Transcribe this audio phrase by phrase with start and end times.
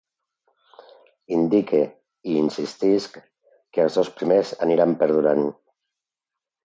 [1.35, 1.81] Indique
[2.31, 3.19] i insistisc
[3.75, 5.45] que els dos primers aniran perdurant.